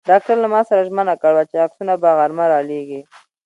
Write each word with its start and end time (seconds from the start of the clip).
ډاکټر 0.09 0.35
له 0.43 0.47
ما 0.53 0.61
سره 0.69 0.85
ژمنه 0.89 1.13
کړې 1.21 1.33
وه 1.35 1.43
چې 1.49 1.55
عکسونه 1.65 1.93
به 2.01 2.09
غرمه 2.17 2.45
را 2.51 2.59
لېږي. 2.69 3.01